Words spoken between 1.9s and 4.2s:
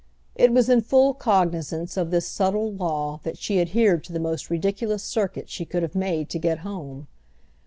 of this subtle law that she adhered to the